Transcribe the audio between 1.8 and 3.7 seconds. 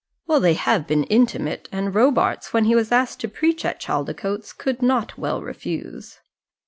Robarts, when he was asked to preach